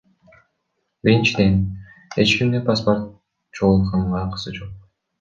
[1.03, 1.53] Биринчиден,
[2.23, 3.03] эч кимдин паспорт
[3.57, 4.79] чогултканга акысы жок.